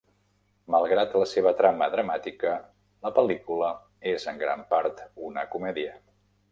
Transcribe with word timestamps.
Malgrat 0.75 1.13
la 1.23 1.27
seva 1.31 1.51
trama 1.59 1.89
dramàtica, 1.97 2.55
la 3.07 3.13
pel·lícula 3.19 3.71
és 4.17 4.29
en 4.35 4.45
gran 4.45 4.69
part 4.75 5.09
una 5.31 5.51
comèdia. 5.57 5.99